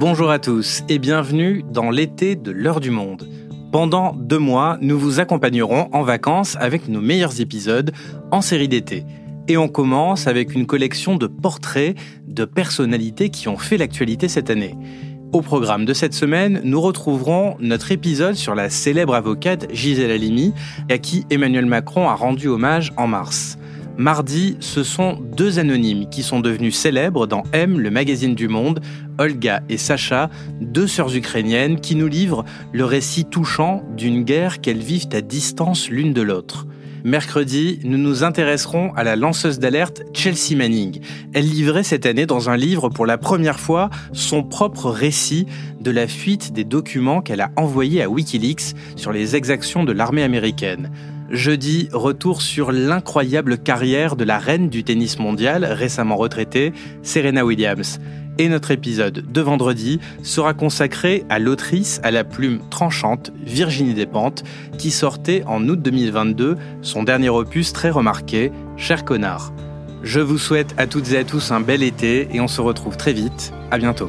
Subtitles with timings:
[0.00, 3.28] Bonjour à tous et bienvenue dans l'été de l'heure du monde.
[3.72, 7.90] Pendant deux mois, nous vous accompagnerons en vacances avec nos meilleurs épisodes
[8.30, 9.04] en série d'été.
[9.48, 11.96] Et on commence avec une collection de portraits
[12.28, 14.76] de personnalités qui ont fait l'actualité cette année.
[15.32, 20.54] Au programme de cette semaine, nous retrouverons notre épisode sur la célèbre avocate Gisèle Halimi,
[20.88, 23.57] à qui Emmanuel Macron a rendu hommage en mars.
[23.98, 28.78] Mardi, ce sont deux anonymes qui sont devenus célèbres dans M, le magazine du Monde,
[29.18, 34.78] Olga et Sacha, deux sœurs ukrainiennes qui nous livrent le récit touchant d'une guerre qu'elles
[34.78, 36.68] vivent à distance l'une de l'autre.
[37.02, 41.00] Mercredi, nous nous intéresserons à la lanceuse d'alerte Chelsea Manning.
[41.32, 45.46] Elle livrait cette année dans un livre pour la première fois son propre récit
[45.80, 50.22] de la fuite des documents qu'elle a envoyés à Wikileaks sur les exactions de l'armée
[50.22, 50.92] américaine.
[51.30, 58.00] Jeudi, retour sur l'incroyable carrière de la reine du tennis mondial, récemment retraitée, Serena Williams.
[58.38, 64.44] Et notre épisode de vendredi sera consacré à l'autrice à la plume tranchante, Virginie Despentes,
[64.78, 69.52] qui sortait en août 2022 son dernier opus très remarqué, Cher connard.
[70.02, 72.96] Je vous souhaite à toutes et à tous un bel été et on se retrouve
[72.96, 73.52] très vite.
[73.70, 74.08] À bientôt.